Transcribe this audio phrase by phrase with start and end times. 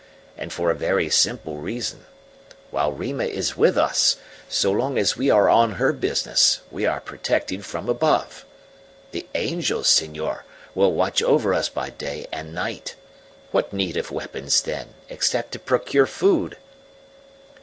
[0.35, 2.07] And for a very simple reason.
[2.71, 4.17] While Rima is with us,
[4.49, 8.43] so long as we are on her business, we are protected from above.
[9.11, 10.43] The angels, senor,
[10.73, 12.95] will watch over us by day and night.
[13.51, 16.57] What need of weapons, then, except to procure food?"